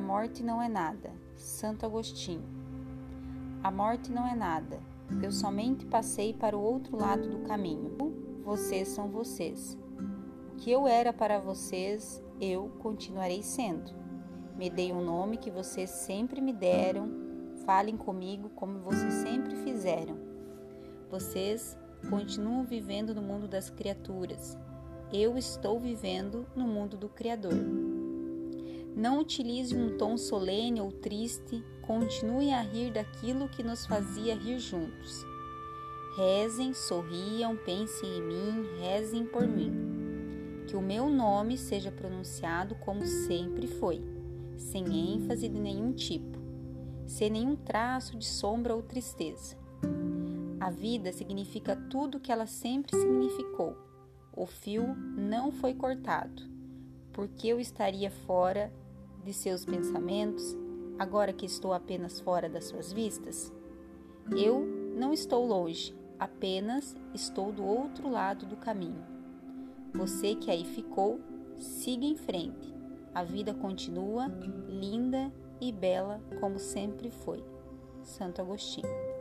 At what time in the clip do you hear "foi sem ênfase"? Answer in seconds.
43.66-45.46